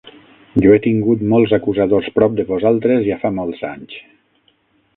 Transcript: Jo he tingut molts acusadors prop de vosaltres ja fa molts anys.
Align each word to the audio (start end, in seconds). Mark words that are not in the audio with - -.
Jo 0.63 0.71
he 0.75 0.79
tingut 0.85 1.25
molts 1.33 1.53
acusadors 1.57 2.09
prop 2.15 2.33
de 2.39 2.45
vosaltres 2.49 3.05
ja 3.09 3.19
fa 3.27 3.31
molts 3.39 3.65
anys. 3.73 3.95